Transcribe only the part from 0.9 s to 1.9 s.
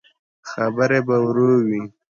به يې ورو وې.